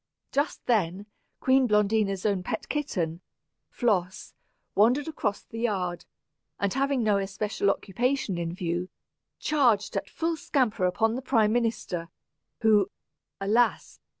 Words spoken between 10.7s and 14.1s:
upon the prime minister, who, alas!